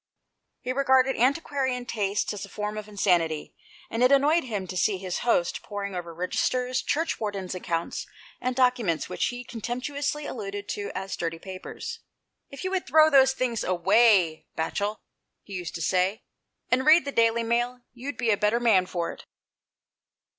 [0.61, 3.53] He regarded antiquarian tastes as a form of insanity,
[3.87, 8.07] and it annoyed him to see his host poring over registers, churchwardens' accounts,
[8.41, 11.99] and documents which he con temptuously alluded to as" dirty papers.""
[12.49, 14.97] If you would throw those things away, Batchel,"
[15.43, 16.23] he used to say,"
[16.71, 19.27] and read the Daily Mail, you'd be a better man for it."